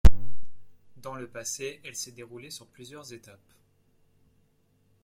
Dans 0.97 1.13
le 1.13 1.27
passé, 1.27 1.79
elle 1.85 1.95
s'est 1.95 2.11
déroulée 2.11 2.49
sur 2.49 2.65
plusieurs 2.65 3.13
étapes. 3.13 3.37